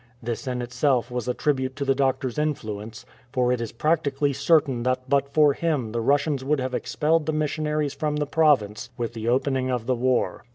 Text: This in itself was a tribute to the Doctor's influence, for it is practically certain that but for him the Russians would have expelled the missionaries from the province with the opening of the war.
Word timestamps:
This 0.19 0.47
in 0.47 0.63
itself 0.63 1.11
was 1.11 1.27
a 1.27 1.33
tribute 1.35 1.75
to 1.75 1.85
the 1.85 1.93
Doctor's 1.93 2.39
influence, 2.39 3.05
for 3.31 3.51
it 3.51 3.61
is 3.61 3.71
practically 3.71 4.33
certain 4.33 4.81
that 4.81 5.07
but 5.07 5.31
for 5.31 5.53
him 5.53 5.91
the 5.91 6.01
Russians 6.01 6.43
would 6.43 6.59
have 6.59 6.73
expelled 6.73 7.27
the 7.27 7.31
missionaries 7.33 7.93
from 7.93 8.15
the 8.15 8.25
province 8.25 8.89
with 8.97 9.13
the 9.13 9.27
opening 9.27 9.69
of 9.69 9.85
the 9.85 9.93
war. 9.95 10.43